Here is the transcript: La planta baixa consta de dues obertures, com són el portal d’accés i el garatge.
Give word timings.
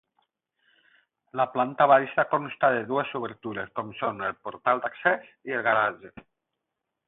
La 1.41 1.45
planta 1.57 1.87
baixa 1.91 2.25
consta 2.33 2.73
de 2.77 2.81
dues 2.93 3.13
obertures, 3.21 3.69
com 3.77 3.95
són 4.03 4.27
el 4.31 4.37
portal 4.49 4.85
d’accés 4.87 5.33
i 5.53 5.59
el 5.61 5.71
garatge. 5.73 6.15